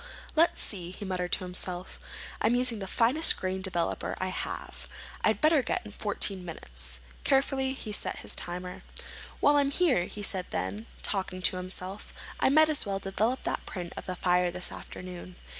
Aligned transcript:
"Let's 0.35 0.59
see," 0.59 0.89
he 0.89 1.05
muttered 1.05 1.31
to 1.33 1.43
himself. 1.43 1.99
"I'm 2.41 2.55
using 2.55 2.79
the 2.79 2.87
finest 2.87 3.37
grain 3.37 3.61
developer 3.61 4.15
I 4.19 4.29
have. 4.29 4.87
I'd 5.23 5.41
better 5.41 5.61
give 5.61 5.77
it 5.85 5.93
fourteen 5.93 6.43
minutes." 6.43 7.01
Carefully 7.23 7.73
he 7.73 7.91
set 7.91 8.17
his 8.25 8.35
timer. 8.35 8.81
"While 9.41 9.57
I'm 9.57 9.69
here," 9.69 10.05
he 10.05 10.23
said 10.23 10.47
then, 10.49 10.87
still 10.97 11.03
talking 11.03 11.43
to 11.43 11.57
himself, 11.57 12.13
"I 12.39 12.49
might 12.49 12.69
as 12.69 12.83
well 12.83 12.97
develop 12.97 13.43
that 13.43 13.63
print 13.67 13.93
of 13.95 14.07
the 14.07 14.15
fire 14.15 14.49
this 14.49 14.71
afternoon. 14.71 15.35